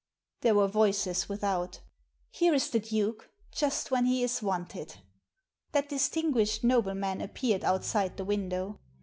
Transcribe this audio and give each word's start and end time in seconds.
There 0.39 0.55
were 0.55 0.67
voices 0.67 1.29
without 1.29 1.81
"Here 2.31 2.55
is 2.55 2.71
the 2.71 2.79
Duke— 2.79 3.29
^just 3.55 3.91
when 3.91 4.07
he 4.07 4.23
is 4.23 4.41
wanted." 4.41 4.95
That 5.73 5.89
distinguished 5.89 6.63
nobleman 6.63 7.21
appeared 7.21 7.63
outside 7.63 8.17
the 8.17 8.25
window. 8.25 8.79